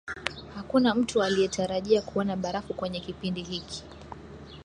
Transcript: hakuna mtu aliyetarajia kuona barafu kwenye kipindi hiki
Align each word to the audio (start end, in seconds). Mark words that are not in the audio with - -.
hakuna 0.55 0.95
mtu 0.95 1.23
aliyetarajia 1.23 2.01
kuona 2.01 2.35
barafu 2.37 2.73
kwenye 2.73 2.99
kipindi 2.99 3.43
hiki 3.43 3.83